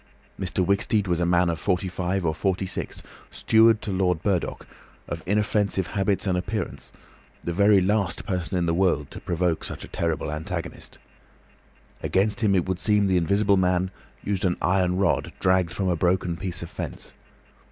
Mr. 0.39 0.65
Wicksteed 0.65 1.05
was 1.07 1.19
a 1.19 1.27
man 1.27 1.47
of 1.47 1.59
forty 1.59 1.87
five 1.87 2.25
or 2.25 2.33
forty 2.33 2.65
six, 2.65 3.03
steward 3.29 3.83
to 3.83 3.91
Lord 3.91 4.23
Burdock, 4.23 4.65
of 5.07 5.21
inoffensive 5.27 5.85
habits 5.85 6.25
and 6.25 6.35
appearance, 6.35 6.91
the 7.43 7.53
very 7.53 7.79
last 7.81 8.25
person 8.25 8.57
in 8.57 8.65
the 8.65 8.73
world 8.73 9.11
to 9.11 9.19
provoke 9.19 9.63
such 9.63 9.83
a 9.83 9.87
terrible 9.87 10.31
antagonist. 10.31 10.97
Against 12.01 12.41
him 12.41 12.55
it 12.55 12.67
would 12.67 12.79
seem 12.79 13.05
the 13.05 13.17
Invisible 13.17 13.57
Man 13.57 13.91
used 14.23 14.43
an 14.43 14.57
iron 14.59 14.97
rod 14.97 15.33
dragged 15.39 15.71
from 15.71 15.87
a 15.87 15.95
broken 15.95 16.35
piece 16.35 16.63
of 16.63 16.71
fence. 16.71 17.13